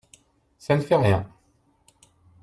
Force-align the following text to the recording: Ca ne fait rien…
Ca 0.59 0.73
ne 0.77 0.81
fait 0.81 0.95
rien… 0.95 1.29